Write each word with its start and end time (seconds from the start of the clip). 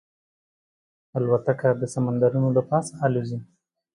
الوتکه 1.17 1.69
د 1.81 1.83
سمندرونو 1.93 2.47
له 2.57 2.61
پاسه 2.69 2.93
الوزي. 3.05 3.39